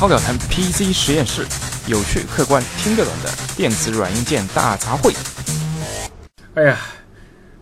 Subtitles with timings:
[0.00, 1.46] 超表谈 PC 实验室，
[1.86, 5.14] 有趣、客观、听得懂的电子软硬件大杂烩。
[6.54, 6.78] 哎呀，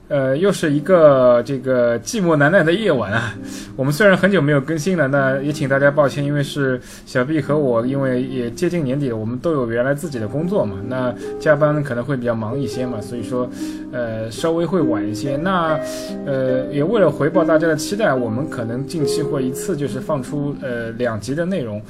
[0.09, 3.35] 呃，又是一个这个寂寞难耐的夜晚啊！
[3.77, 13.49] 我们虽然很久没有更新了，那也请大家抱歉，因为是小 B 和我，因为也接近年底了，我们都有原来自己的工作嘛，那加班可能会比较忙一些嘛，所以说，
[13.93, 15.37] 呃，稍微会晚一些。
[15.37, 15.79] 那，
[16.25, 21.81] 呃，也为了回报大家的期待，我们可能近期会一次就是放出呃两集的内容。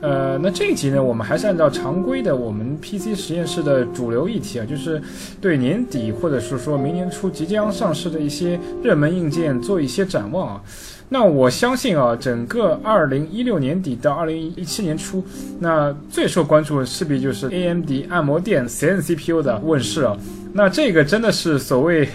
[0.00, 5.02] 呃，那这一集呢，我们还是按照常规的我们 PC 实验室的主流议题啊，就是
[5.40, 10.62] 对年底或者是说明年初即将刚上市的一些热门硬件做一些展望啊。
[11.08, 15.24] 那我相信啊，整个二零一六年底到二零一七年初，
[15.60, 20.16] 那最受关注的势必就是 AMD 按摩店 Zen CPU 的问世啊。
[20.52, 22.08] 那这个真的是所谓，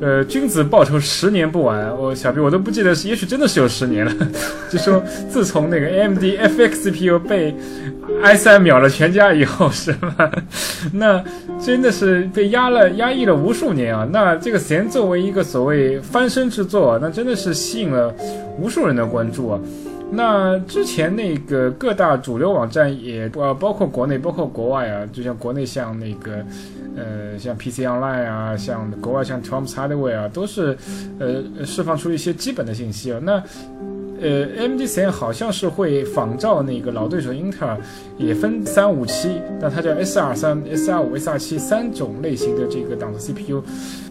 [0.00, 1.96] 呃，君子报仇十年不晚。
[1.96, 4.12] 我小 B 我都不记得，也许真的是有十年了。
[4.70, 7.54] 就说自从那个 AMD FX CPU 被
[8.22, 10.30] i3 秒了全家以后，是吧？
[10.92, 11.24] 那
[11.64, 14.06] 真的是被压了压抑了无数年啊。
[14.12, 18.14] 那这个弦作为一个所谓翻身之作，那真的是吸引了
[18.60, 19.58] 无数人的关注啊。
[20.10, 26.44] 那之前那个各大主流网站也呃，包括国内，包括国外啊，就像国内像那个。
[26.96, 30.78] 呃，像 PC Online 啊，像国外像 Tom's Hardware 啊，都是
[31.18, 33.18] 呃释放出一些基本的信息啊。
[33.20, 33.42] 那
[34.20, 37.76] 呃，AMD CN 好像是会仿照那个老对手英特尔，
[38.16, 43.62] 也分三五七，但它叫 SR 三、SR 五、SR 七三种类型的这个档次 CPU。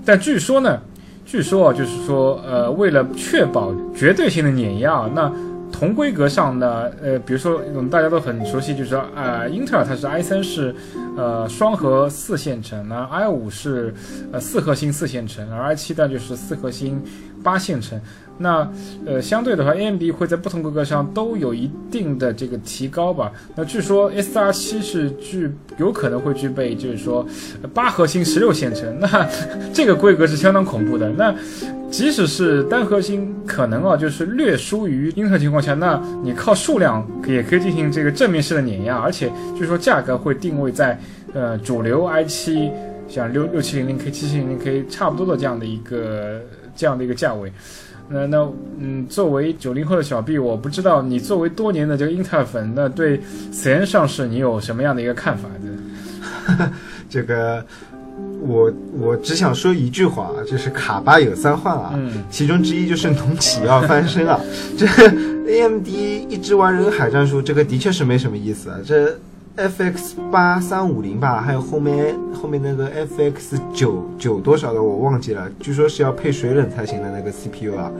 [0.06, 0.80] 但据说呢，
[1.26, 5.31] 据说啊，就是说呃，为了确保绝对性的碾压啊，那
[5.72, 10.74] 同规格上呢，呃，比如说我们大家都很熟悉，就是说，啊，英特尔它是 i 三是，
[11.18, 13.92] 呃，双核四线程，那 i 五是，
[14.31, 17.02] 呃，四核心四线程，而 i 七呢就是四核心
[17.44, 18.00] 八线程。
[18.40, 18.68] 那，
[19.06, 23.32] 呃，相对的话，AMD 会在不同规格上都有一定的这个提高吧。
[23.56, 27.24] 那据说 SR 七是具有可能会具备，就是说
[27.76, 29.30] 八核心十六线程，那
[29.72, 31.09] 这个规格是相当恐怖的。
[31.09, 31.34] 那
[31.92, 41.00] 即使是单核心，可能啊就是略输于英特尔情况下，那你靠数量也可以进行这个正面式的碾压，而且据说价格会定位在
[41.34, 42.72] 呃主流 i 七，
[43.08, 46.42] 像六六七零零 K、七七零零 K 差不多的这样的一个
[46.75, 47.51] 这样的一个价位。
[48.09, 53.19] 那那嗯，作为九零后的小 B，我不知道你作为多年的这个英特尔粉，那对
[53.51, 56.72] Zen 上市你有什么样的一个看法呢？
[57.09, 57.66] 这个
[58.41, 61.97] 我我只想说一句话，就是卡巴有三换啊，
[62.29, 64.40] 其中之一就是农企要翻身啊。
[64.78, 64.85] 这
[65.47, 68.78] AMD 一直玩人海战术，这个的确是没什么意思啊。
[68.85, 69.17] 这
[69.56, 77.91] FX 八三五零吧，还有后面后面那个 FX 九九多少的我忘记了，据说是要配水冷才行的那个 CPU 啊，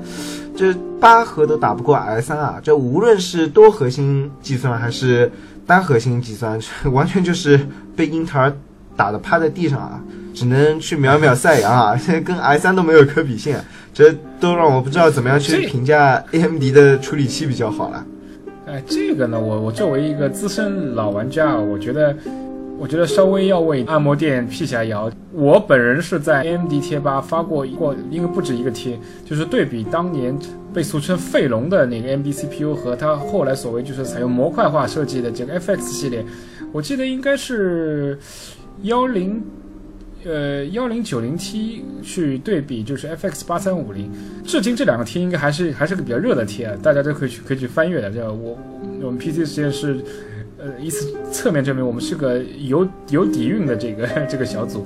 [0.58, 5.32] 这八核都打不过 i 三啊，这无论是多核心计算还是
[5.68, 6.60] 单核心计算，
[6.92, 7.60] 完全就是
[7.96, 8.52] 被英特尔
[8.96, 10.02] 打的趴在地上啊，
[10.34, 13.56] 只能去秒秒赛扬啊， 这跟 i 三都没有可比性，
[13.94, 18.04] 这都让我不知道怎么样去评价 AMD 的处理器比较好了。
[18.74, 22.18] 哎，这个呢，我我作为一个资深老玩家啊，我觉得，
[22.80, 25.12] 我觉得稍微要为按摩店辟下谣。
[25.32, 30.36] 我本人是在 AMD 贴吧发过过，应该不止一个贴，就是对比当年
[30.74, 36.26] 被俗称“废龙”的那个 AMD CPU 和它后来所谓就是采用模块化设计的这个 FX 系列，
[36.72, 38.18] 我记得应该是
[38.82, 39.40] 幺零。
[40.26, 44.10] 呃，幺零九零 T 去对比就是 FX 八三五零，
[44.46, 48.10] 至今这两个 T 应该还是还是个比较热的 T 啊，大家都可以去可以去翻阅的。
[48.10, 48.58] 这我
[49.02, 50.00] 我们 PC 实验室，
[50.58, 54.86] 呃，一次侧面证明我们是个有有底蕴的这个 这个小组。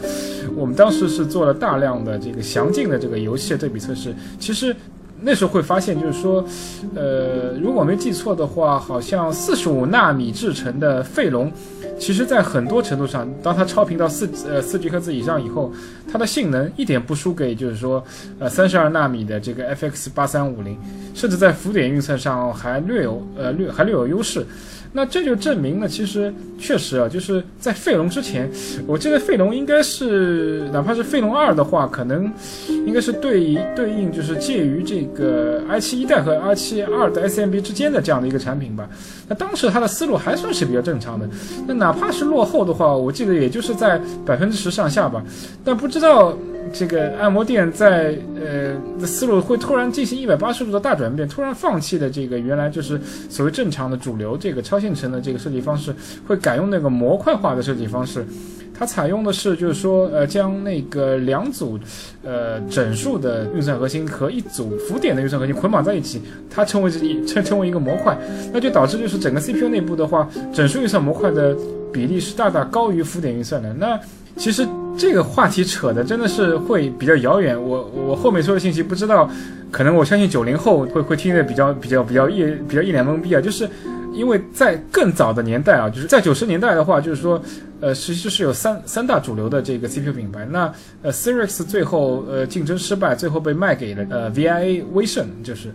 [0.55, 4.75] 我们当时是做了大量的这个详尽的这个游戏的对比测试，其实。
[5.21, 6.43] 那时候会发现，就是说，
[6.95, 11.51] 呃，如果没记错的话，好像四十五纳米制成的费龙，
[11.99, 15.71] 其实在很多程度上，当它超频到四呃四 G 赫兹以上以后，
[16.11, 18.03] 它的性能一点不输给就是说，
[18.39, 20.77] 呃三十二纳米的这个 FX 八三五零，
[21.15, 24.45] 甚至在浮点运算上还略有呃略还略有优势。
[24.93, 28.49] 那这就证明了，其实确实啊，就是在费龙之前，
[28.87, 32.31] 我记得费龙应该是，哪怕是费龙二的话，可能
[32.69, 38.89] 应该是对对应就是介于这个 i 七一代和 i 七二的 SMB 之间的这样的一个产品吧。
[39.27, 41.27] 那当时它的思路还算是比较正常的。
[41.67, 45.23] 那哪怕是落后的话，我记得也就是在百分之十上下吧。
[45.63, 46.37] 但不知道。
[46.73, 48.75] 这个按摩店在呃
[49.07, 52.99] 思路会突然进行一百八十度的大转变，突然放弃的这个原来就是
[53.29, 55.95] 所谓正常的主流这个超线程的这个设计方式，
[56.27, 58.27] 会改用那个模块化的设计方式。
[58.77, 61.79] 它采用的是就是说呃将那个两组
[62.23, 68.17] 呃整数的运算核心和一组浮点的运算核心捆绑在一起，它称为一称称为一个模块，
[68.53, 71.55] 那就导致就是整个 CPU 内部的话，整数运算模块的
[71.91, 73.73] 比例是大大高于浮点运算的。
[73.73, 73.99] 那
[74.35, 79.27] 其实这个话题扯的真的是会比较遥远，我我后面说的信息不知道，
[79.71, 83.67] 可能我相信九零后会会听得比较比较比较一比较一脸懵逼啊，就是
[84.17, 87.39] 因为在更早的年代啊，就是在九十年代的话，就是说，
[87.79, 90.73] 呃，其实是有三三大主流的这个 CPU 品牌，那
[91.03, 95.71] 呃 c i r i x 最后呃竞争失败，最后被卖给了呃 VIA 威盛，就是。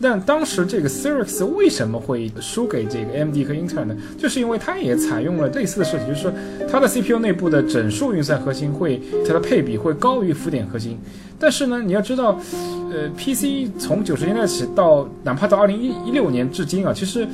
[0.00, 3.96] 但当时这个 c i r i x 为什么会输给这个 AMD 和英特尔呢？
[4.16, 6.32] 就是因为它也采用了类似的设计，就是说
[6.70, 10.96] 它的 CPU 内部的整数运算核心会它的配比会高于浮点核心。
[11.36, 12.38] 但是呢，你要知道，
[12.92, 17.26] 呃，PC 从九十年代起到哪怕到二零一一六年至今啊，其实。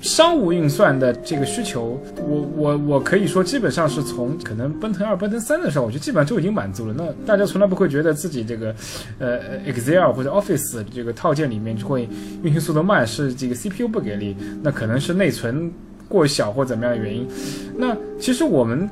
[0.00, 6.94] 商务运算的这个需求，我我我可以说，基本上是从可能奔腾二、奔腾三的时候，我觉得基本上就已经满足了。
[6.96, 8.74] 那大家从来不会觉得自己这个，
[9.18, 12.08] 呃，Excel 或者 Office 这个套件里面就会
[12.42, 15.72] 运行速度慢，是这个 CPU 不给力，那可能是内存
[16.08, 17.26] 过小或怎么样的原因。
[17.76, 18.88] 那其实我们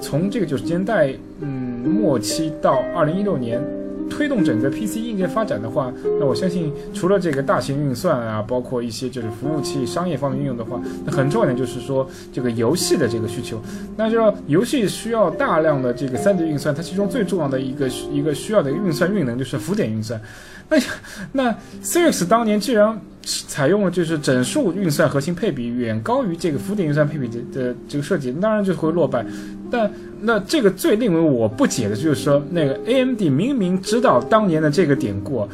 [0.00, 1.48] 从这个九十年代嗯
[1.80, 3.62] 末期到二零一六年。
[4.08, 13.60] 推动整个 PC 硬件发展的话，那我相信除了这个大型运算啊，包括一些就是服务器商业方面应用的话，那很重要的就是说这个游戏的这个需求。
[13.96, 20.20] 那就要游戏需要大量的这个 3D 运算，它其中最重要的一个一个需要的一个运算运能就是浮点运算。
[20.68, 20.78] 那
[21.32, 29.24] 那 c i r i x 当年既然采用了就是整数运算核心配比远高于这个浮点运算配比的的这个设计，当然就会落败。
[29.70, 29.90] 但
[30.22, 35.46] 那这个最令我不解的就是说，那个 AMD 明明知道当年的这个典故，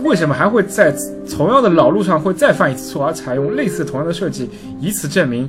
[0.00, 0.94] 为什么还会在
[1.30, 4.50] 同样的老路上会再犯一次错，而采用类似同样的设计，
[4.80, 5.48] 以此证明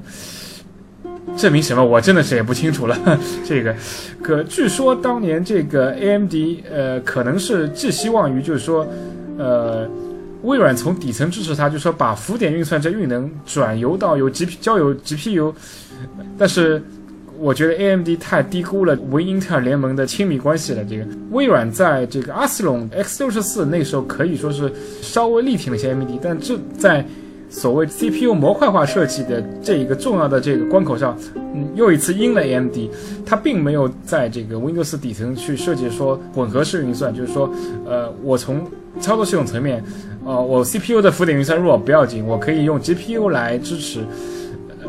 [1.40, 1.84] 证明什么？
[1.84, 2.98] 我真的是也不清楚了。
[3.48, 3.74] 这个，
[4.22, 6.34] 可据说当年这个 AMD
[6.70, 8.86] 呃，可能是寄希望于就是说，
[9.38, 9.90] 呃，
[10.44, 15.54] 微软从底层支持它，就是说把浮点运算这运能转由到由 G P 交由 GPU，
[16.38, 16.82] 但是。
[17.42, 20.84] 我觉得 AMD 太低估了维英特尔联盟的亲密关系了。
[20.84, 24.70] 这个微软在这个阿斯隆 X 六十四那时候可以说是
[25.02, 27.06] 稍微力挺了一些 AMD，但这在
[27.50, 32.76] 所谓 CPU 模块化设计的这一个重要的这个关口上，嗯，又一次阴了 AMD。
[33.26, 37.50] 它并没有在这个 Windows 底层去设计说混合式运算，就是说，
[37.86, 38.66] 呃，我从
[39.00, 39.84] 操作系统层面，
[40.24, 44.02] 呃，我 CPU 的浮点运算弱不要紧，我可以用 GPU 来支持。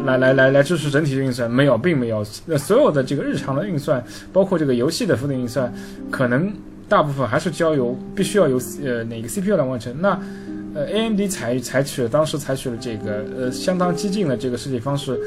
[0.07, 2.25] 来来来来支持整体的运算没有，并没有。
[2.47, 4.03] 那所有的这个日常的运算，
[4.33, 5.71] 包括这个游戏的浮点运算，
[6.11, 6.51] 可能
[6.89, 9.95] 大部分还是交由必须要由呃哪个 CPU 来完成。
[10.01, 10.19] 那
[10.75, 15.19] 呃 AMD 采采取了当时采取了这个呃相当激进的这个设计方式，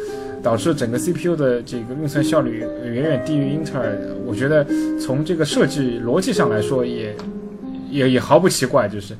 [0.42, 3.98] 导致整个 CPU 的这个运算效率远远低于英特尔。
[4.26, 4.66] 我觉得
[5.00, 7.16] 从这个设计逻辑上来说，也
[7.90, 9.16] 也也毫不奇怪，就是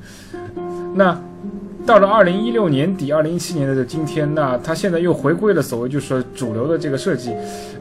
[0.94, 1.20] 那。
[1.86, 7.30] 到了二零一六年底、二零一七年的今天，那它现在又回归了所谓就是说主流的这个设计。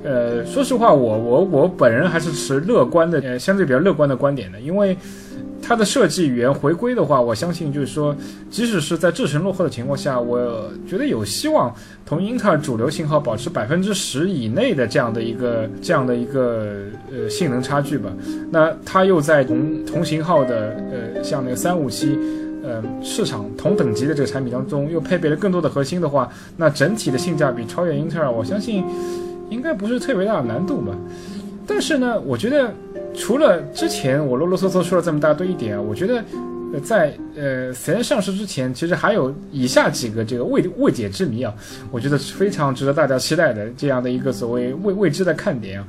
[0.03, 4.97] 呃，说实话，我我我本人还是持乐观的，呃，相对比较乐观的观点的，因为
[5.65, 8.13] 它的设计语言回归的话，我相信就是说，
[8.51, 11.73] 即使是在制程落后的情况下，我觉得有希望
[12.05, 16.67] 同英特尔主流型号保持百分之十以内的这样的一个这样的一个
[17.09, 18.11] 呃性能差距吧。
[18.51, 22.19] 那它又在同同型号的呃像那个三五七。
[22.65, 28.85] 呃，市场同等级的这个产品当中，又配备了更多的核心的话，那整体的性价比超越英特尔，我相信
[29.49, 30.95] 应该不是特别大的难度吧。
[31.67, 32.73] 但是呢，我觉得
[33.15, 36.23] 除了之前我啰啰嗦嗦说了这么大堆一点啊，我觉得
[36.83, 41.53] 在呃实验上市之前，其实还有以下几个这个未未解之谜啊，
[41.91, 45.87] 我觉得是非常值得大家期待的这样的一个所谓未未知的看点啊。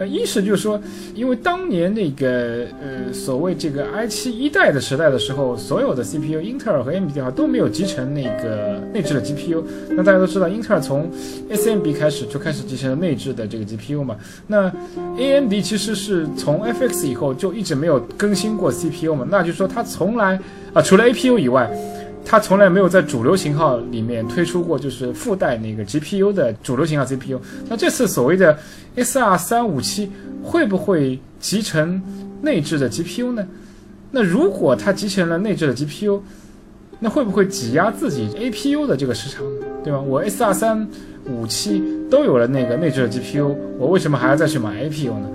[0.00, 0.80] 呃，一是就是说，
[1.14, 9.62] 因为当年那个呃所谓这个 i 七一代的时代的时候，所有的 CPU，英特尔和 AMD 的话都没有集成那个内置的 GPU。
[9.90, 11.10] 那大家都知道，英特尔从
[11.50, 14.16] SMB 开始就开始集成了内置的这个 GPU 嘛。
[14.46, 14.72] 那
[15.18, 19.26] AMD 其实是从 FX 以后就一直没有更新过 CPU 嘛。
[19.30, 20.40] 那就是说，它从来
[20.72, 21.70] 啊，除了 APU 以外。
[22.24, 27.40] 它从来没有在主流型号里面推出过，就是附带那个 GPU 的主流型号 CPU。
[27.68, 28.56] 那这次所谓的
[28.96, 30.12] SR 三五七
[30.42, 32.00] 会不会集成
[32.42, 33.44] 内置的 GPU 呢？
[34.12, 36.20] 那如果它集成了内置的 GPU，
[37.00, 39.66] 那会不会挤压自己 APU 的这个市场呢？
[39.82, 40.00] 对吧？
[40.00, 40.88] 我 SR 三
[41.26, 45.28] 五七都有了那个内置的 GPU，我为什么还要再去买 APU 呢？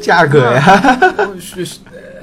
[0.00, 0.98] 价格呀，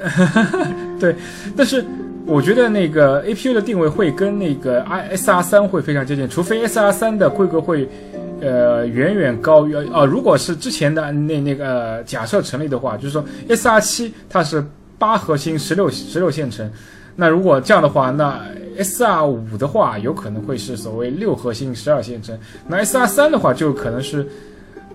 [0.98, 1.14] 对，
[1.54, 1.84] 但是。
[2.30, 7.88] 我觉得那个 A P U 的定位会跟那个 I S R 三会非常接近，除非 S R 三的规格会，
[8.40, 10.06] 呃，远远高于呃。
[10.06, 14.64] 如果是之前的那那个假设成立的话，就是说 S R 七它是
[14.96, 16.70] 八核心十六十六线程，
[17.16, 18.40] 那如果这样的话，那
[18.78, 24.24] S R 五的话有可能会是所谓六核心十二线程，那 S R 三的话就可能是，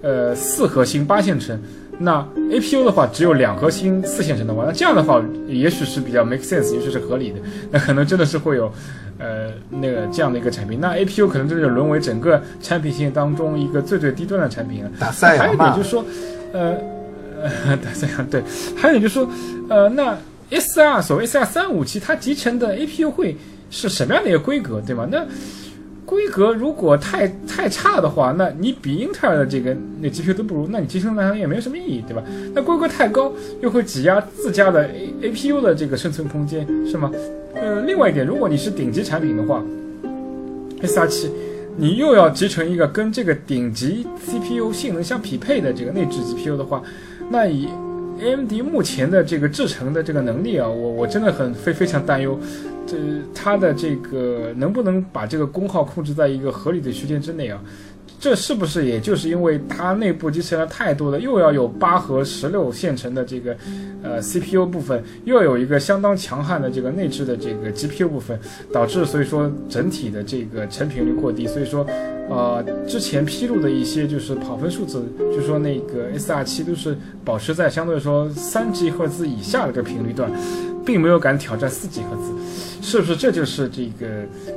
[0.02, 1.62] 呃，四核心八线程。
[1.98, 7.40] 那 A P U 的话只有两核心四线程的话，那这样的话也许是比较 make sense，也许是合理的。
[7.72, 8.72] 那可能真的是会有，
[9.18, 10.80] 呃，那个这样的一个产品。
[10.80, 14.92] 那 A P U 可能真的沦为整个产品线当中一个最最低端的产品了。
[15.00, 16.06] 打赛还有一点就是说，
[16.54, 16.78] 呃，
[17.84, 18.44] 打赛亚对，
[18.76, 19.30] 还有一点就是说，
[19.70, 20.18] 呃，那
[20.50, 23.36] S R 所谓 S R 三五七它集成的 A P U 会
[23.70, 25.08] 是什么样的一个规格，对吗？
[25.10, 25.26] 那
[26.06, 32.24] 规格如果太太差的话，那你比英特尔的这个那 GPU 都不如，那你集成来讲也没有什么意义，对吧？
[32.54, 37.12] 那规格太高，又会挤压自家的 A APU 的这个生存空间，是吗？
[37.56, 39.64] 呃，另外一点，如果你是顶级产品的话
[40.82, 41.30] ，SR7，
[41.76, 46.84] 你又要集成一个跟这个顶级 CPU 性能相匹配的这个内置 GPU 的话，
[47.32, 47.68] 那以
[48.22, 52.40] AMD 目前的这个制程的这个能力啊，我我真的很非非常担忧。
[52.86, 52.98] 这
[53.34, 57.62] 它的这个能不能把这个功耗控制在一个合理的区间之内啊？
[58.18, 63.56] 这是不是也就是因为它内部集成了太多的，又要有八核十六线程的这个
[64.02, 68.40] 呃 CPU 部分，又有一个相当强悍的这个内置的这个 GPU 部分，
[68.72, 71.46] 导致所以说整体的这个成品率过低。
[71.46, 71.86] 所以说，
[72.30, 80.32] 呃，之前披露的一些就是跑分数字，就说那个 S R 七都是保持在相对说三 G 赫兹以下的这个频率段。
[80.86, 82.34] 并没有敢挑战四 G 赫兹，
[82.82, 84.06] 是不是这就是这个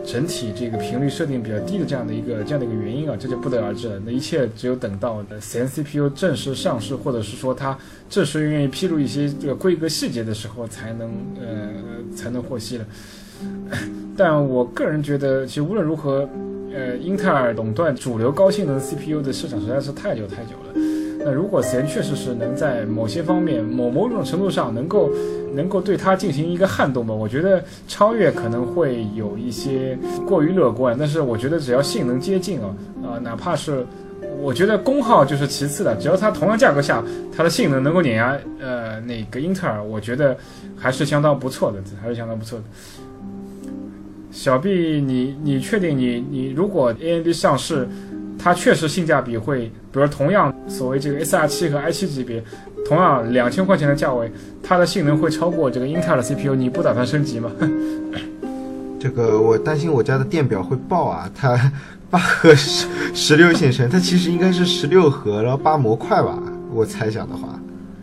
[0.04, 3.16] 整体这个频率设定比较低的这样的一个这样的一个原因啊？
[3.18, 4.00] 这就不得而知了。
[4.04, 7.76] 那一切只有等到的 C N C P U 正式上市，或者是说它
[8.10, 12.84] 正式愿意披露一些这个规格细节的时候，才能呃才能获悉了。
[14.16, 16.28] 但我个人觉得，其实无论如何，
[16.74, 20.97] 呃，英特尔垄断主流高性能 C P U 的市场实在是太久太久了。
[21.28, 25.10] 那如果 C N 确实是能在某些方面某某种程度上能够。
[25.50, 33.84] 能够对它进行一个撼动吧，我觉得超越可能会有一些过于乐观，但是我觉得只要性能接近啊，啊，哪怕是
[34.42, 37.02] 我觉得功耗就是其次的，只要它同样价格下，
[37.34, 40.36] 它的性能能够碾压呃那个英特尔，我觉得
[40.76, 42.64] 还是相当不错的，还是相当不错的。
[44.30, 47.88] 小 B，你你确定你你如果 AMD 上市，
[48.48, 52.42] 它确实性价比会，比如同样所谓这个 S R 七和 i 七级别。
[52.86, 57.50] 同样两千块钱的价位，它的性能会超过这个英特尔的 CPU，你不打算升级吗？
[58.98, 61.30] 这个我担心我家的电表会爆啊！
[61.36, 61.70] 它
[62.08, 66.42] 八核十十六线程，它其实应该是十六核，然后八模块吧？
[66.72, 67.48] 我猜想的话。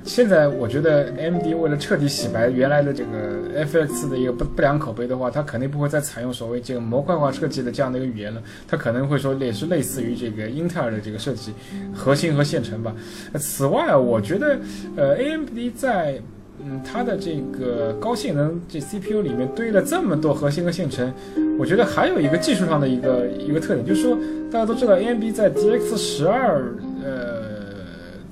[0.06, 8.42] 现在我觉得 AMD 为了彻底洗白原来的这个 FX 的一个不不良口碑的话，它肯定不会再采用所谓这个模块化设计的这样的一个语言了。
[8.68, 11.52] 它可能会说也是类似于这个英特尔的这个设计，
[11.92, 12.96] 核心和线程吧。
[13.40, 14.60] 此外，我觉得
[14.96, 16.22] 呃 AMD 在
[16.64, 21.12] 嗯它的这个高性能这 CPU 里面堆了这么多核心和线程，
[21.58, 24.16] 我觉得还有一个技术上的一个一个特点，就是说
[24.52, 26.72] 大家都知道 AMD 在 DX 十二
[27.04, 27.55] 呃。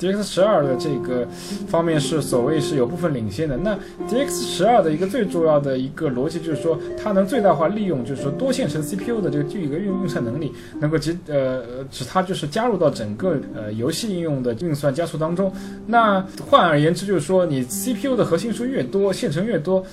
[0.03, 1.25] DX 十二的这个
[1.67, 3.55] 方面是所谓是有部分领先的。
[3.55, 3.73] 那
[4.09, 15.51] DX 十二的一个最重要的一个逻辑就是说，它能最大化利用，就是说多线程 CPU 的这个这个运运算能力，能够集呃使它就是加入到整个呃游戏应用的运算加速当中。
[15.87, 19.85] 那换而言之，就是说你 CPU 的核心数越多，线程越多，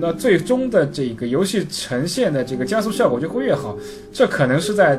[0.00, 3.76] 那最终的这个游戏呈现的这个加速效果就会越好。
[4.12, 4.98] 这可能是在。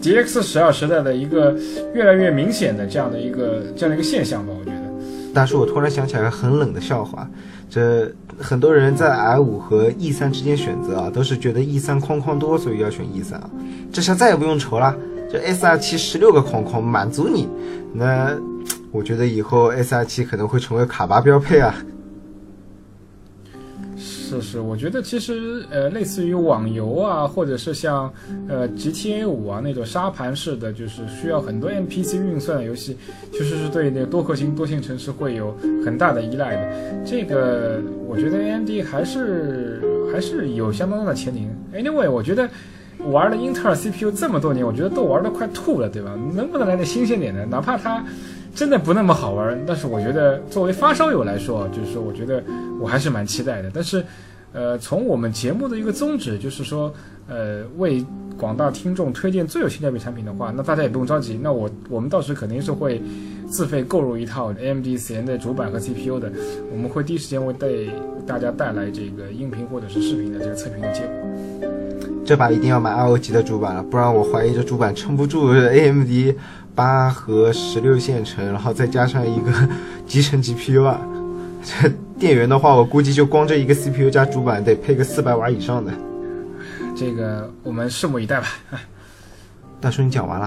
[0.00, 1.56] D X 十二时代的一个
[1.94, 4.78] 越来越明显的这样的一个这样的一个现象吧，我觉得。
[5.34, 7.28] 大叔，我突然想起来个很冷的笑话，
[7.68, 13.50] 这很多人在 i 五和 E 三之间选择啊，都是觉得 E 三框框多，所以要选 E 三啊。
[13.92, 14.96] 这下再也不用愁了，
[15.30, 17.48] 这 S R 七十六个框框满足你。
[17.92, 18.34] 那
[18.90, 21.74] 我觉得以后 S R 七可能会成为卡巴标配啊。
[24.28, 28.12] 是是，我觉得其实呃，类似于网游啊，或者是像
[28.46, 32.96] 呃 GTA 五啊那种沙盘式的，就是需要很多 NPC 运算的游戏，
[33.32, 37.04] 其实是对那个多核心、多线程是会有很大的依赖的。
[37.06, 39.80] 这个我觉得 AMD 还是
[40.12, 41.48] 还是有相当大的前景。
[41.72, 42.46] Anyway，我觉得
[43.10, 46.14] 玩了英特尔 CPU 这么多年，我觉得都玩的快吐了，对吧？
[46.34, 47.46] 能不能来点新鲜点的？
[47.46, 48.04] 哪怕它。
[48.58, 52.42] 真的不那么好玩，但是我觉得作为发烧友来说，就是说，我觉得
[52.80, 53.70] 我还是蛮期待的。
[53.72, 54.04] 但是，
[54.52, 56.92] 呃，从我们节目的一个宗旨，就是说，
[57.28, 58.04] 呃为
[58.36, 63.00] 广大听众推荐最有性价比产品的话，那大家也不用着急，那我我们到时肯定是会
[63.48, 66.28] 自费购入一套 AMD 自的主板和 CPU 的，
[66.72, 67.68] 我们会第一时间会带
[68.26, 71.14] 大家带来这个音频或者是视频的这个测评的结果。
[72.26, 76.34] 这把一定要买 ROG 的主板了，不然我怀疑这主板撑不住 AMD
[76.78, 79.50] 八核十六线程，然后再加上一个
[80.06, 81.00] 集成 GPU 啊。
[81.64, 85.90] 这电源的话，我估计就光这一个 CPU 加主板得配个四百瓦以上的。
[86.94, 88.46] 这个我们拭目以待吧。
[89.80, 90.46] 大叔，你讲完了。